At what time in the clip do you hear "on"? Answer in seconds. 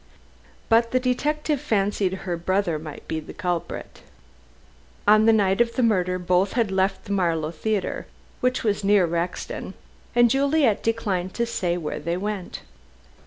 5.07-5.27